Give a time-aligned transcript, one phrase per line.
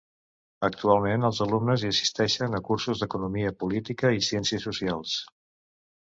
[0.67, 5.15] Actualment els alumnes hi assisteixen a cursos d'economia, política i ciències socials.